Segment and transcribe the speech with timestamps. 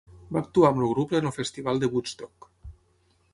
[0.35, 2.49] Va actuar amb el grup en el festival de Woodstock.